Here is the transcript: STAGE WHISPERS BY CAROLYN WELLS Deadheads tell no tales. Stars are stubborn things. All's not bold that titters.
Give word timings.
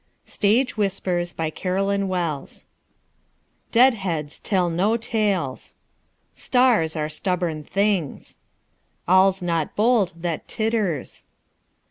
STAGE 0.25 0.77
WHISPERS 0.77 1.33
BY 1.33 1.51
CAROLYN 1.51 2.07
WELLS 2.07 2.65
Deadheads 3.71 4.39
tell 4.39 4.67
no 4.71 4.97
tales. 4.97 5.75
Stars 6.33 6.95
are 6.95 7.07
stubborn 7.07 7.63
things. 7.63 8.37
All's 9.07 9.43
not 9.43 9.75
bold 9.75 10.13
that 10.17 10.47
titters. 10.47 11.25